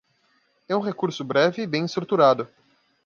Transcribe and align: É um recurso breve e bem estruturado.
É 0.67 0.75
um 0.75 0.79
recurso 0.79 1.23
breve 1.23 1.61
e 1.61 1.67
bem 1.67 1.85
estruturado. 1.85 2.49